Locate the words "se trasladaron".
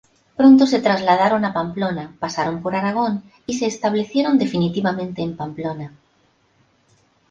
0.65-1.45